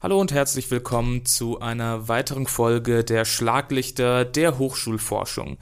[0.00, 5.58] Hallo und herzlich willkommen zu einer weiteren Folge der Schlaglichter der Hochschulforschung.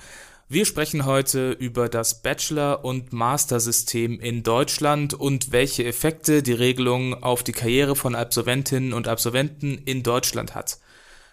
[0.47, 7.15] Wir sprechen heute über das Bachelor- und Master-System in Deutschland und welche Effekte die Regelung
[7.23, 10.81] auf die Karriere von Absolventinnen und Absolventen in Deutschland hat.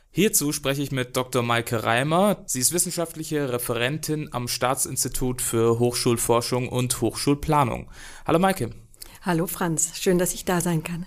[0.10, 1.44] Hierzu spreche ich mit Dr.
[1.44, 2.44] Maike Reimer.
[2.46, 7.90] Sie ist wissenschaftliche Referentin am Staatsinstitut für Hochschulforschung und Hochschulplanung.
[8.26, 8.70] Hallo Maike.
[9.24, 11.06] Hallo Franz, schön, dass ich da sein kann.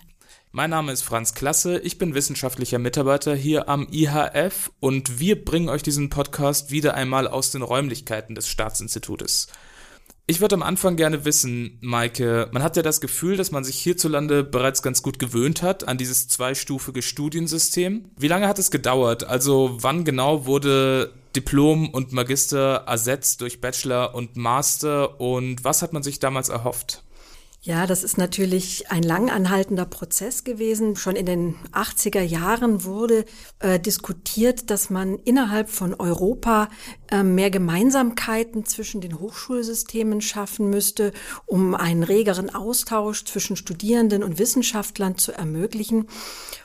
[0.52, 5.68] Mein Name ist Franz Klasse, ich bin wissenschaftlicher Mitarbeiter hier am IHF und wir bringen
[5.68, 9.48] euch diesen Podcast wieder einmal aus den Räumlichkeiten des Staatsinstitutes.
[10.29, 13.79] Ich würde am Anfang gerne wissen, Maike, man hat ja das Gefühl, dass man sich
[13.79, 18.10] hierzulande bereits ganz gut gewöhnt hat an dieses zweistufige Studiensystem.
[18.16, 19.24] Wie lange hat es gedauert?
[19.24, 25.93] Also wann genau wurde Diplom und Magister ersetzt durch Bachelor und Master und was hat
[25.93, 27.04] man sich damals erhofft?
[27.66, 30.94] Ja, das ist natürlich ein lang anhaltender Prozess gewesen.
[30.94, 33.24] Schon in den 80er Jahren wurde
[33.58, 36.68] äh, diskutiert, dass man innerhalb von Europa
[37.10, 41.10] äh, mehr Gemeinsamkeiten zwischen den Hochschulsystemen schaffen müsste,
[41.44, 46.06] um einen regeren Austausch zwischen Studierenden und Wissenschaftlern zu ermöglichen.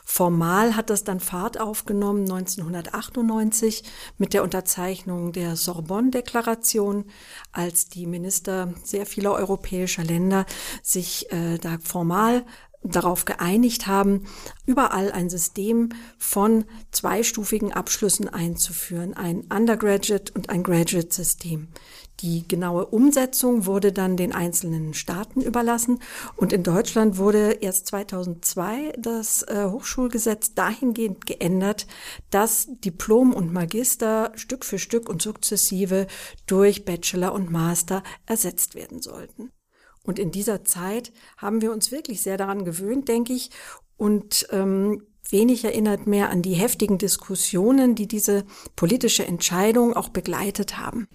[0.04, 3.82] Formal hat das dann Fahrt aufgenommen 1998
[4.18, 7.06] mit der Unterzeichnung der Sorbonne-Deklaration,
[7.50, 10.44] als die Minister sehr vieler europäischer Länder
[10.92, 12.44] sich äh, da formal
[12.84, 14.26] darauf geeinigt haben,
[14.66, 21.68] überall ein System von zweistufigen Abschlüssen einzuführen, ein Undergraduate und ein Graduate-System.
[22.20, 26.00] Die genaue Umsetzung wurde dann den einzelnen Staaten überlassen
[26.36, 31.86] und in Deutschland wurde erst 2002 das äh, Hochschulgesetz dahingehend geändert,
[32.30, 36.06] dass Diplom und Magister Stück für Stück und sukzessive
[36.46, 39.50] durch Bachelor und Master ersetzt werden sollten.
[40.04, 43.50] Und in dieser Zeit haben wir uns wirklich sehr daran gewöhnt, denke ich,
[43.96, 50.78] und ähm, wenig erinnert mehr an die heftigen Diskussionen, die diese politische Entscheidung auch begleitet
[50.78, 51.08] haben.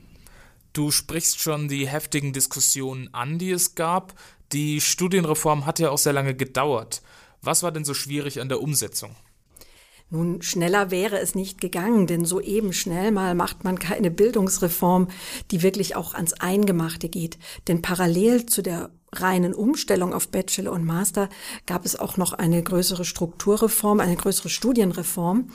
[0.74, 4.14] Du sprichst schon die heftigen Diskussionen an, die es gab.
[4.54, 7.02] Die Studienreform hat ja auch sehr lange gedauert.
[7.42, 9.16] Was war denn so schwierig an der Umsetzung?
[10.10, 15.10] Nun, schneller wäre es nicht gegangen, denn so eben schnell mal macht man keine Bildungsreform,
[15.52, 17.38] die wirklich auch ans Eingemachte geht.
[17.68, 21.30] Denn parallel zu der reinen Umstellung auf Bachelor und Master
[21.66, 25.50] gab es auch noch eine größere Strukturreform, eine größere Studienreform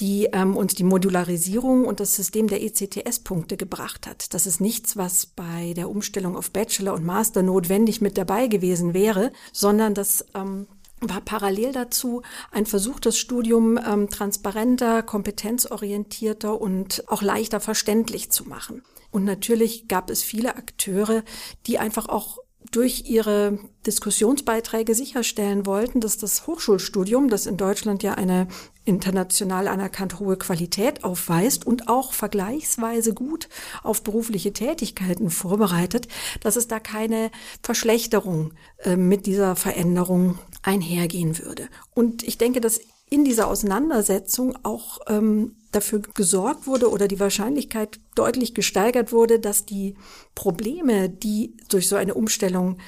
[0.00, 4.32] die ähm, uns die Modularisierung und das System der ECTS-Punkte gebracht hat.
[4.32, 8.94] Das ist nichts, was bei der Umstellung auf Bachelor und Master notwendig mit dabei gewesen
[8.94, 10.66] wäre, sondern das ähm,
[11.00, 18.44] war parallel dazu ein Versuch, das Studium ähm, transparenter, kompetenzorientierter und auch leichter verständlich zu
[18.44, 18.82] machen.
[19.10, 21.24] Und natürlich gab es viele Akteure,
[21.66, 22.38] die einfach auch
[22.70, 28.46] durch ihre Diskussionsbeiträge sicherstellen wollten, dass das Hochschulstudium, das in Deutschland ja eine
[28.84, 33.48] international anerkannt hohe Qualität aufweist und auch vergleichsweise gut
[33.82, 36.08] auf berufliche Tätigkeiten vorbereitet,
[36.40, 37.30] dass es da keine
[37.62, 41.68] Verschlechterung äh, mit dieser Veränderung einhergehen würde.
[41.94, 48.00] Und ich denke, dass in dieser Auseinandersetzung auch ähm, dafür gesorgt wurde oder die Wahrscheinlichkeit
[48.14, 49.96] deutlich gesteigert wurde, dass die
[50.34, 52.78] Probleme, die durch so eine Umstellung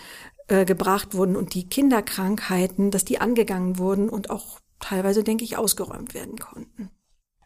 [0.46, 5.56] äh, gebracht wurden und die Kinderkrankheiten, dass die angegangen wurden und auch teilweise, denke ich,
[5.56, 6.90] ausgeräumt werden konnten.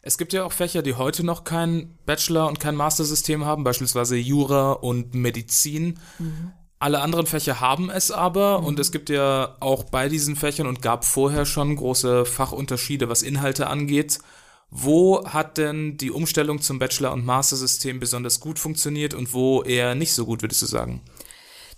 [0.03, 4.15] Es gibt ja auch Fächer, die heute noch kein Bachelor- und kein Master-System haben, beispielsweise
[4.15, 5.99] Jura und Medizin.
[6.19, 6.53] Mhm.
[6.79, 8.67] Alle anderen Fächer haben es aber mhm.
[8.67, 13.23] und es gibt ja auch bei diesen Fächern und gab vorher schon große Fachunterschiede, was
[13.23, 14.19] Inhalte angeht.
[14.69, 19.95] Wo hat denn die Umstellung zum Bachelor- und Master-System besonders gut funktioniert und wo eher
[19.95, 21.01] nicht so gut, würdest du sagen?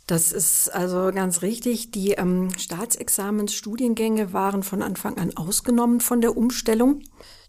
[0.07, 1.91] Das ist also ganz richtig.
[1.91, 7.03] Die ähm, Staatsexamensstudiengänge waren von Anfang an ausgenommen von der Umstellung.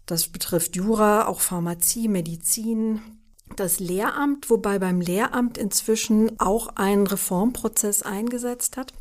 [0.05, 3.01] Das betrifft Jura, auch Pharmazie, Medizin,
[3.61, 8.93] das Lehramt, wobei beim Lehramt inzwischen auch ein Reformprozess eingesetzt hat.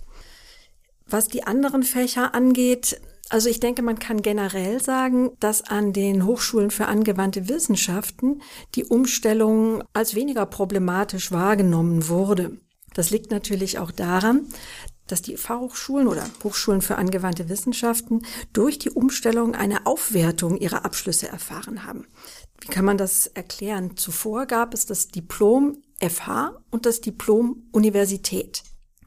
[1.07, 3.01] Was die anderen Fächer angeht,
[3.31, 8.43] also ich denke, man kann generell sagen, dass an den Hochschulen für angewandte Wissenschaften
[8.75, 12.59] die Umstellung als weniger problematisch wahrgenommen wurde.
[12.93, 14.49] Das liegt natürlich auch daran,
[15.11, 18.23] dass die Fachhochschulen oder Hochschulen für angewandte Wissenschaften
[18.53, 22.07] durch die Umstellung eine Aufwertung ihrer Abschlüsse erfahren haben.
[22.61, 23.97] Wie kann man das erklären?
[23.97, 28.63] Zuvor gab es das Diplom FH und das Diplom Universität.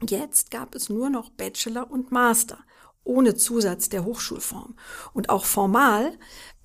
[0.06, 2.58] Jetzt gab es nur noch Bachelor und Master
[3.04, 4.74] ohne Zusatz der Hochschulform.
[5.12, 6.12] Und auch formal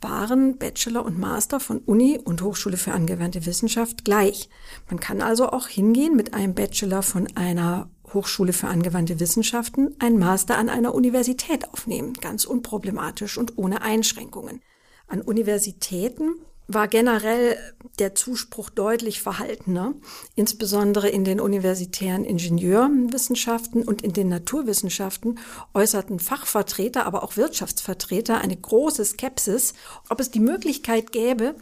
[0.01, 4.50] waren Bachelor und Master von Uni und Hochschule für angewandte Wissenschaft gleich.
[4.89, 10.19] Man kann also auch hingehen mit einem Bachelor von einer Hochschule für angewandte Wissenschaften einen
[10.19, 14.61] Master an einer Universität aufnehmen, ganz unproblematisch und ohne Einschränkungen.
[15.07, 16.35] An Universitäten
[16.71, 17.57] war generell
[17.97, 19.95] der Zuspruch deutlich verhaltener,
[20.35, 25.39] insbesondere in den universitären Ingenieurwissenschaften und in den Naturwissenschaften
[25.73, 29.73] äußerten Fachvertreter, aber auch Wirtschaftsvertreter eine große Skepsis,
[30.09, 31.55] ob es die Möglichkeit gäbe,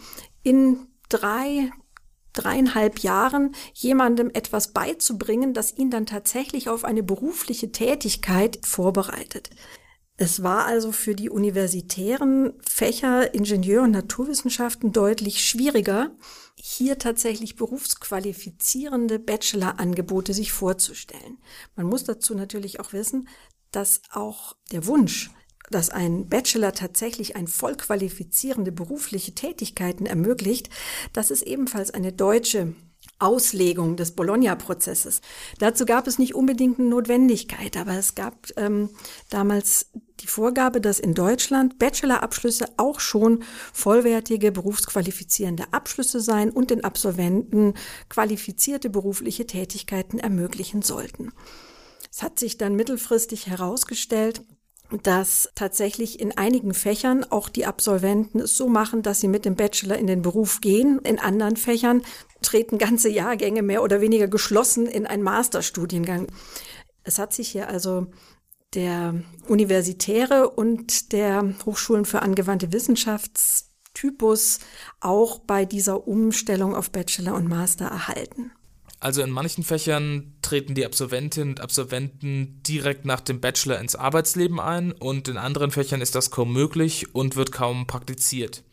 [0.43, 1.71] in drei
[2.37, 9.49] dreieinhalb Jahren jemandem etwas beizubringen, das ihn dann tatsächlich auf eine berufliche Tätigkeit vorbereitet.
[10.19, 16.11] Es war also für die universitären Fächer Ingenieur- und Naturwissenschaften deutlich schwieriger,
[16.55, 21.37] hier tatsächlich berufsqualifizierende Bachelor-Angebote sich vorzustellen.
[21.75, 23.27] Man muss dazu natürlich auch wissen,
[23.71, 25.29] dass auch der Wunsch,
[25.69, 30.69] dass ein Bachelor tatsächlich ein voll qualifizierende berufliche Tätigkeiten ermöglicht,
[31.13, 32.73] das ist ebenfalls eine deutsche
[33.19, 35.21] Auslegung des Bologna-Prozesses.
[35.59, 38.89] Dazu gab es nicht unbedingt eine Notwendigkeit, aber es gab ähm,
[39.29, 39.87] damals
[40.19, 43.43] die Vorgabe, dass in Deutschland Bachelorabschlüsse auch schon
[43.73, 47.73] vollwertige berufsqualifizierende Abschlüsse sein und den Absolventen
[48.09, 51.31] qualifizierte berufliche Tätigkeiten ermöglichen sollten.
[52.11, 54.41] Es hat sich dann mittelfristig herausgestellt,
[55.03, 59.55] dass tatsächlich in einigen Fächern auch die Absolventen es so machen, dass sie mit dem
[59.55, 60.99] Bachelor in den Beruf gehen.
[60.99, 62.03] In anderen Fächern
[62.41, 66.27] treten ganze Jahrgänge mehr oder weniger geschlossen in einen Masterstudiengang.
[67.03, 68.07] Es hat sich hier also
[68.73, 74.59] der universitäre und der Hochschulen für angewandte Wissenschaftstypus
[74.99, 78.51] auch bei dieser Umstellung auf Bachelor und Master erhalten.
[78.99, 84.59] Also in manchen Fächern treten die Absolventinnen und Absolventen direkt nach dem Bachelor ins Arbeitsleben
[84.59, 88.63] ein und in anderen Fächern ist das kaum möglich und wird kaum praktiziert.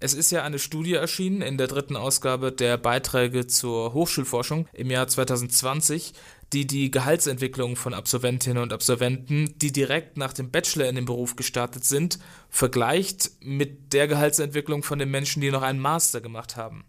[0.00, 4.90] Es ist ja eine Studie erschienen in der dritten Ausgabe der Beiträge zur Hochschulforschung im
[4.90, 6.12] Jahr 2020,
[6.52, 11.36] die die Gehaltsentwicklung von Absolventinnen und Absolventen, die direkt nach dem Bachelor in den Beruf
[11.36, 16.84] gestartet sind, vergleicht mit der Gehaltsentwicklung von den Menschen, die noch einen Master gemacht haben.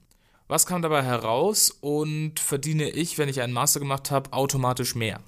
[0.47, 5.19] Was kam dabei heraus und verdiene ich, wenn ich einen Master gemacht habe, automatisch mehr?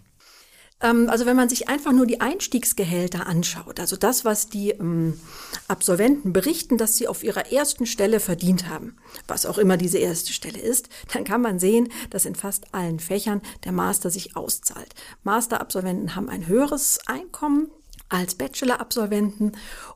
[0.79, 5.19] Ähm, also wenn man sich einfach nur die Einstiegsgehälter anschaut, also das, was die ähm,
[5.67, 8.95] Absolventen berichten, dass sie auf ihrer ersten Stelle verdient haben,
[9.27, 12.99] was auch immer diese erste Stelle ist, dann kann man sehen, dass in fast allen
[12.99, 14.93] Fächern der Master sich auszahlt.
[15.23, 17.71] Masterabsolventen haben ein höheres Einkommen
[18.09, 19.53] als Bachelor-Absolventen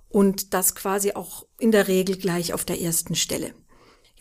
[0.10, 3.54] und das quasi auch in der Regel gleich auf der ersten Stelle.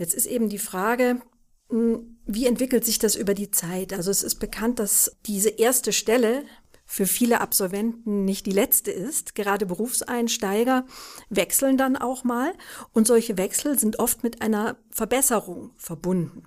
[0.00, 1.20] Jetzt ist eben die Frage,
[1.68, 3.92] hm, wie entwickelt sich das über die Zeit?
[3.92, 6.44] Also es ist bekannt, dass diese erste Stelle
[6.86, 9.34] für viele Absolventen nicht die letzte ist.
[9.34, 10.86] Gerade Berufseinsteiger
[11.28, 12.54] wechseln dann auch mal
[12.94, 16.44] und solche Wechsel sind oft mit einer Verbesserung verbunden.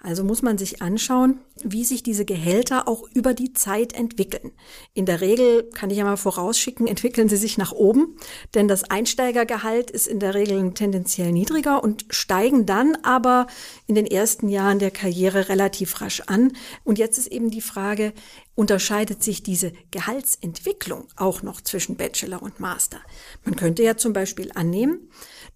[0.00, 4.52] Also muss man sich anschauen, wie sich diese Gehälter auch über die Zeit entwickeln.
[4.94, 8.16] In der Regel kann ich ja mal vorausschicken, entwickeln sie sich nach oben,
[8.54, 13.48] denn das Einsteigergehalt ist in der Regel tendenziell niedriger und steigen dann aber
[13.88, 16.52] in den ersten Jahren der Karriere relativ rasch an.
[16.84, 18.12] Und jetzt ist eben die Frage,
[18.54, 23.00] unterscheidet sich diese Gehaltsentwicklung auch noch zwischen Bachelor und Master?
[23.44, 25.10] Man könnte ja zum Beispiel annehmen,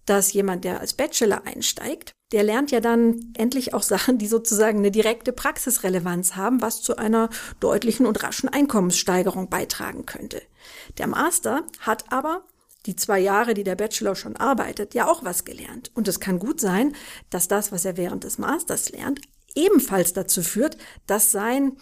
[0.05, 4.79] dass jemand, der als Bachelor einsteigt, der lernt ja dann endlich auch Sachen, die sozusagen
[4.79, 10.41] eine direkte Praxisrelevanz haben, was zu einer deutlichen und raschen Einkommenssteigerung beitragen könnte.
[10.97, 12.43] Der Master hat aber
[12.87, 15.91] die zwei Jahre, die der Bachelor schon arbeitet, ja auch was gelernt.
[15.93, 16.95] Und es kann gut sein,
[17.29, 19.21] dass das, was er während des Masters lernt,
[19.55, 21.77] ebenfalls dazu führt, dass sein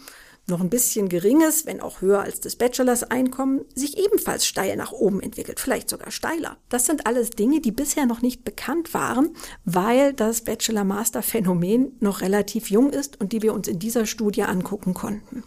[0.47, 4.91] noch ein bisschen geringes, wenn auch höher als des Bachelors Einkommen, sich ebenfalls steil nach
[4.91, 6.57] oben entwickelt, vielleicht sogar steiler.
[6.69, 12.69] Das sind alles Dinge, die bisher noch nicht bekannt waren, weil das Bachelor-Master-Phänomen noch relativ
[12.69, 15.43] jung ist und die wir uns in dieser Studie angucken konnten.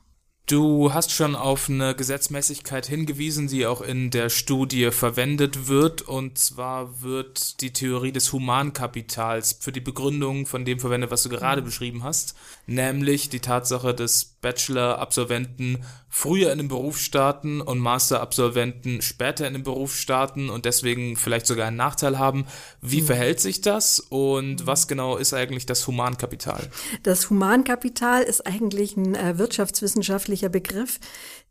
[0.47, 6.03] Du hast schon auf eine Gesetzmäßigkeit hingewiesen, die auch in der Studie verwendet wird.
[6.03, 11.31] Und zwar wird die Theorie des Humankapitals für die Begründung von dem verwendet, was du
[11.31, 11.65] gerade mhm.
[11.65, 12.35] beschrieben hast.
[12.67, 15.79] Nämlich die Tatsache, dass Bachelor-Absolventen
[16.11, 21.47] früher in den Beruf starten und Master-Absolventen später in den Beruf starten und deswegen vielleicht
[21.47, 22.47] sogar einen Nachteil haben.
[22.83, 23.07] Wie mhm.
[23.07, 26.69] verhält sich das und was genau ist eigentlich das Humankapital?
[27.03, 31.01] Das Humankapital ist eigentlich ein äh, wirtschaftswissenschaftlicher Begriff.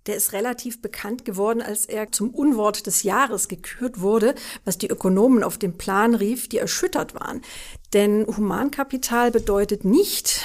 [0.05, 4.35] Der ist relativ bekannt geworden, als er zum Unwort des Jahres gekürt wurde,
[4.65, 7.41] was die Ökonomen auf den Plan rief, die erschüttert waren.
[7.93, 10.43] Denn Humankapital bedeutet nicht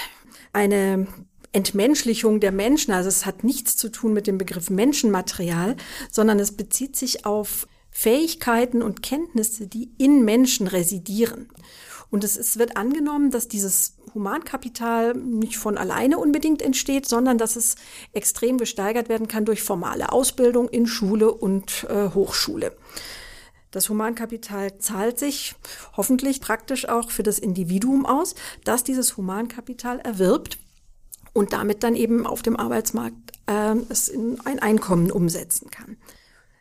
[0.52, 1.06] eine
[1.52, 2.92] Entmenschlichung der Menschen.
[2.92, 5.76] Also es hat nichts zu tun mit dem Begriff Menschenmaterial,
[6.10, 11.48] sondern es bezieht sich auf Fähigkeiten und Kenntnisse, die in Menschen residieren.
[12.10, 17.56] Und es, es wird angenommen, dass dieses Humankapital nicht von alleine unbedingt entsteht, sondern dass
[17.56, 17.74] es
[18.12, 22.76] extrem gesteigert werden kann durch formale Ausbildung in Schule und äh, Hochschule.
[23.70, 25.54] Das Humankapital zahlt sich
[25.94, 30.58] hoffentlich praktisch auch für das Individuum aus, das dieses Humankapital erwirbt
[31.38, 35.96] und damit dann eben auf dem Arbeitsmarkt äh, es in ein Einkommen umsetzen kann.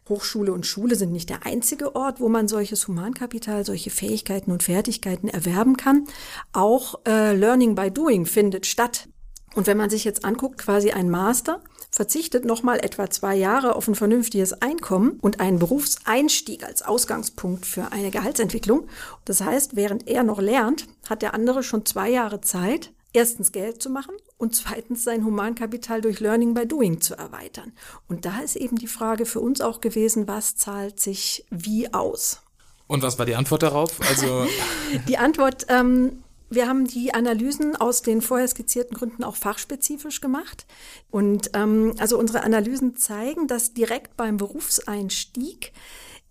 [0.08, 4.62] Hochschule und Schule sind nicht der einzige Ort, wo man solches Humankapital, solche Fähigkeiten und
[4.62, 6.06] Fertigkeiten erwerben kann.
[6.54, 9.10] Auch äh, Learning by Doing findet statt.
[9.56, 13.88] Und wenn man sich jetzt anguckt, quasi ein Master verzichtet nochmal etwa zwei Jahre auf
[13.88, 18.88] ein vernünftiges Einkommen und einen Berufseinstieg als Ausgangspunkt für eine Gehaltsentwicklung.
[19.26, 23.82] Das heißt, während er noch lernt, hat der andere schon zwei Jahre Zeit, erstens Geld
[23.82, 27.74] zu machen und zweitens sein Humankapital durch Learning by Doing zu erweitern.
[28.08, 32.42] Und da ist eben die Frage für uns auch gewesen, was zahlt sich wie aus?
[32.88, 34.00] Und was war die Antwort darauf?
[34.08, 34.48] Also
[35.08, 40.66] die Antwort, ähm, wir haben die Analysen aus den vorher skizzierten Gründen auch fachspezifisch gemacht.
[41.10, 45.74] Und ähm, also unsere Analysen zeigen, dass direkt beim Berufseinstieg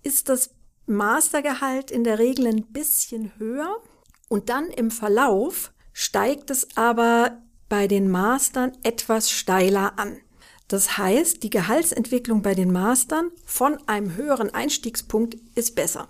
[0.02, 0.50] ist das
[0.86, 3.76] Mastergehalt in der Regel ein bisschen höher
[4.28, 10.18] und dann im Verlauf steigt es aber bei den Mastern etwas steiler an.
[10.68, 16.08] Das heißt, die Gehaltsentwicklung bei den Mastern von einem höheren Einstiegspunkt ist besser.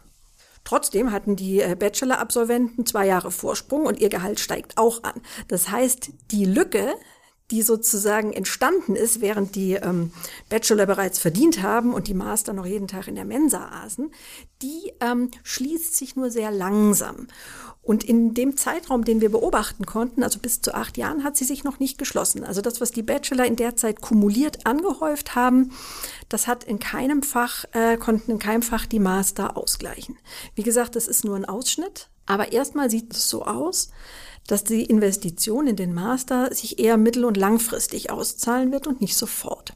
[0.65, 5.21] Trotzdem hatten die äh, Bachelor-Absolventen zwei Jahre Vorsprung und ihr Gehalt steigt auch an.
[5.47, 6.95] Das heißt, die Lücke,
[7.50, 10.11] die sozusagen entstanden ist, während die ähm,
[10.49, 14.11] Bachelor bereits verdient haben und die Master noch jeden Tag in der Mensa aßen,
[14.62, 17.29] die ähm, schließt sich nur sehr langsam.
[17.83, 21.45] Und in dem Zeitraum, den wir beobachten konnten, also bis zu acht Jahren, hat sie
[21.45, 22.43] sich noch nicht geschlossen.
[22.43, 25.71] Also das, was die Bachelor in der Zeit kumuliert angehäuft haben,
[26.29, 30.19] das hat in keinem Fach, äh, konnten in keinem Fach die Master ausgleichen.
[30.57, 33.91] Wie gesagt, das ist nur ein Ausschnitt, aber erstmal sieht es so aus,
[34.47, 39.17] dass die Investition in den Master sich eher mittel- und langfristig auszahlen wird und nicht
[39.17, 39.73] sofort.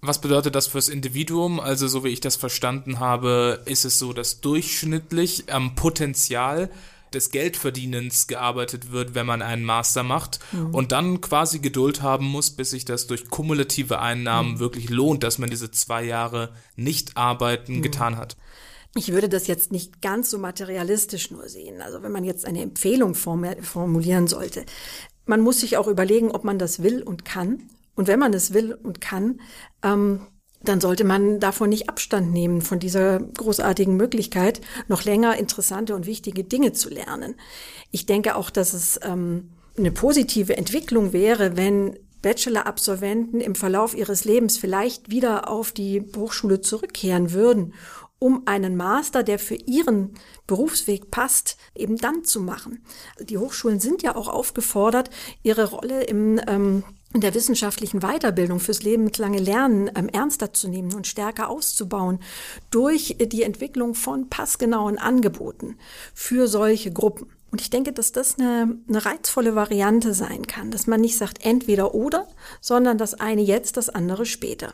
[0.00, 1.60] Was bedeutet das fürs Individuum?
[1.60, 6.70] Also, so wie ich das verstanden habe, ist es so, dass durchschnittlich am Potenzial
[7.14, 10.74] des Geldverdienens gearbeitet wird, wenn man einen Master macht mhm.
[10.74, 14.58] und dann quasi Geduld haben muss, bis sich das durch kumulative Einnahmen mhm.
[14.58, 17.82] wirklich lohnt, dass man diese zwei Jahre nicht arbeiten mhm.
[17.82, 18.36] getan hat.
[18.94, 21.80] Ich würde das jetzt nicht ganz so materialistisch nur sehen.
[21.80, 24.64] Also wenn man jetzt eine Empfehlung formulieren sollte,
[25.24, 28.52] man muss sich auch überlegen, ob man das will und kann und wenn man es
[28.52, 29.40] will und kann,
[29.82, 30.26] ähm,
[30.64, 36.06] dann sollte man davon nicht Abstand nehmen, von dieser großartigen Möglichkeit, noch länger interessante und
[36.06, 37.34] wichtige Dinge zu lernen.
[37.90, 44.24] Ich denke auch, dass es ähm, eine positive Entwicklung wäre, wenn Bachelor-Absolventen im Verlauf ihres
[44.24, 47.74] Lebens vielleicht wieder auf die Hochschule zurückkehren würden,
[48.22, 50.14] um einen Master, der für ihren
[50.46, 52.84] Berufsweg passt, eben dann zu machen.
[53.20, 55.10] Die Hochschulen sind ja auch aufgefordert,
[55.42, 61.06] ihre Rolle im ähm, der wissenschaftlichen Weiterbildung fürs lebenslange Lernen ähm, ernster zu nehmen und
[61.06, 62.20] stärker auszubauen
[62.70, 65.76] durch die Entwicklung von passgenauen Angeboten
[66.14, 67.26] für solche Gruppen.
[67.50, 71.44] Und ich denke, dass das eine, eine reizvolle Variante sein kann, dass man nicht sagt
[71.44, 72.28] entweder oder,
[72.62, 74.72] sondern das eine jetzt, das andere später.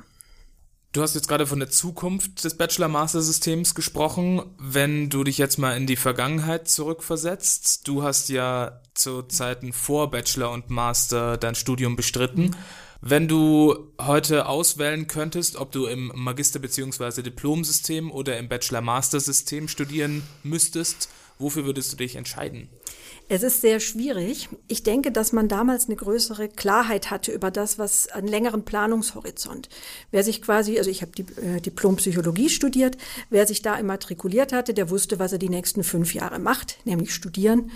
[0.95, 4.43] Du hast jetzt gerade von der Zukunft des Bachelor-Master-Systems gesprochen.
[4.59, 10.11] Wenn du dich jetzt mal in die Vergangenheit zurückversetzt, du hast ja zu Zeiten vor
[10.11, 12.57] Bachelor und Master dein Studium bestritten.
[13.03, 17.21] Wenn du heute auswählen könntest, ob du im Magister- bzw.
[17.21, 22.71] Diplomsystem oder im Bachelor-Master-System studieren müsstest, wofür würdest du dich entscheiden?
[23.31, 24.49] Es ist sehr schwierig.
[24.69, 29.69] Ich denke, dass man damals eine größere Klarheit hatte über das, was einen längeren Planungshorizont.
[30.11, 32.97] Wer sich quasi, also ich habe äh, Diplompsychologie studiert,
[33.29, 37.13] wer sich da immatrikuliert hatte, der wusste, was er die nächsten fünf Jahre macht, nämlich
[37.13, 37.71] studieren.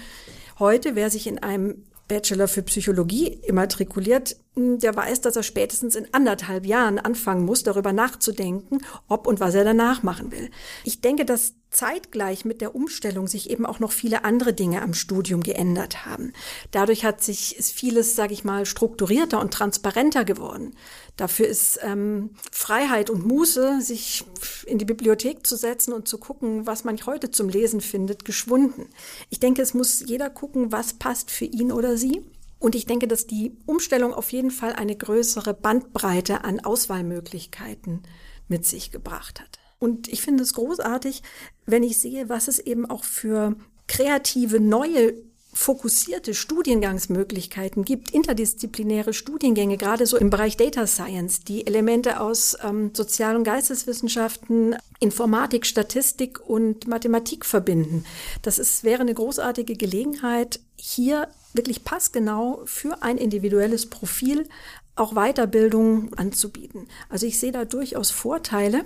[0.58, 5.96] Heute, wer sich in einem Bachelor für Psychologie immatrikuliert, hm, der weiß, dass er spätestens
[5.96, 10.50] in anderthalb Jahren anfangen muss, darüber nachzudenken, ob und was er danach machen will.
[10.84, 14.92] Ich denke, dass zeitgleich mit der Umstellung sich eben auch noch viele andere Dinge am
[14.92, 16.34] Studium geändert haben.
[16.70, 20.76] Dadurch hat sich vieles, sage ich mal, strukturierter und transparenter geworden.
[21.16, 24.24] Dafür ist ähm, Freiheit und Muße, sich
[24.64, 28.86] in die Bibliothek zu setzen und zu gucken, was man heute zum Lesen findet, geschwunden.
[29.30, 32.22] Ich denke, es muss jeder gucken, was passt für ihn oder sie.
[32.58, 38.02] Und ich denke, dass die Umstellung auf jeden Fall eine größere Bandbreite an Auswahlmöglichkeiten
[38.46, 39.58] mit sich gebracht hat.
[39.80, 41.22] Und ich finde es großartig,
[41.66, 43.56] wenn ich sehe, was es eben auch für
[43.88, 45.14] kreative neue
[45.52, 52.90] fokussierte Studiengangsmöglichkeiten gibt, interdisziplinäre Studiengänge, gerade so im Bereich Data Science, die Elemente aus ähm,
[52.94, 58.04] Sozial- und Geisteswissenschaften, Informatik, Statistik und Mathematik verbinden.
[58.40, 64.48] Das ist, wäre eine großartige Gelegenheit, hier wirklich passgenau für ein individuelles Profil
[64.96, 66.88] auch Weiterbildung anzubieten.
[67.08, 68.84] Also ich sehe da durchaus Vorteile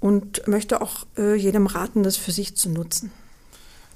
[0.00, 3.12] und möchte auch äh, jedem raten, das für sich zu nutzen.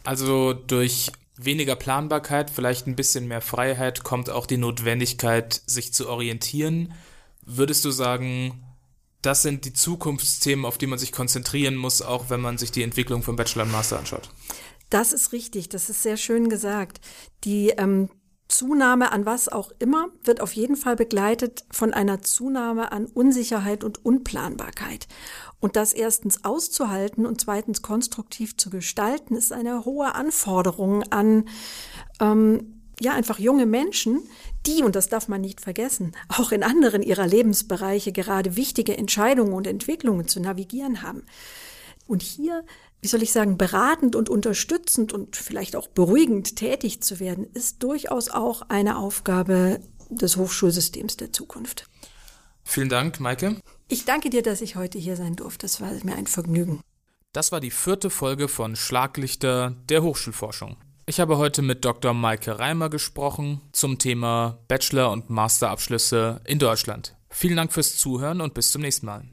[0.04, 1.12] Also durch
[1.44, 6.92] weniger Planbarkeit, vielleicht ein bisschen mehr Freiheit, kommt auch die Notwendigkeit, sich zu orientieren.
[7.44, 8.62] Würdest du sagen,
[9.22, 12.82] das sind die Zukunftsthemen, auf die man sich konzentrieren muss, auch wenn man sich die
[12.82, 14.30] Entwicklung vom Bachelor und Master anschaut?
[14.88, 17.00] Das ist richtig, das ist sehr schön gesagt.
[17.44, 18.10] Die ähm,
[18.50, 23.84] Zunahme an was auch immer wird auf jeden Fall begleitet von einer Zunahme an Unsicherheit
[23.84, 25.06] und Unplanbarkeit.
[25.60, 31.44] Und das erstens auszuhalten und zweitens konstruktiv zu gestalten, ist eine hohe Anforderung an
[32.20, 34.20] ähm, ja einfach junge Menschen,
[34.66, 39.54] die, und das darf man nicht vergessen, auch in anderen ihrer Lebensbereiche gerade wichtige Entscheidungen
[39.54, 41.24] und Entwicklungen zu navigieren haben.
[42.10, 42.64] Und hier,
[43.02, 47.84] wie soll ich sagen, beratend und unterstützend und vielleicht auch beruhigend tätig zu werden, ist
[47.84, 51.88] durchaus auch eine Aufgabe des Hochschulsystems der Zukunft.
[52.64, 53.60] Vielen Dank, Maike.
[53.86, 55.66] Ich danke dir, dass ich heute hier sein durfte.
[55.66, 56.80] Das war mir ein Vergnügen.
[57.32, 60.78] Das war die vierte Folge von Schlaglichter der Hochschulforschung.
[61.06, 62.12] Ich habe heute mit Dr.
[62.12, 67.14] Maike Reimer gesprochen zum Thema Bachelor- und Masterabschlüsse in Deutschland.
[67.28, 69.28] Vielen Dank fürs Zuhören und bis zum nächsten Mal.